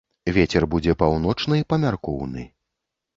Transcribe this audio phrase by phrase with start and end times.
[0.37, 2.47] Вецер будзе паўночны памяркоўны.